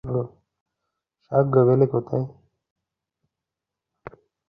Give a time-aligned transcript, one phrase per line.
[1.25, 2.25] Sangu valley কোথায়?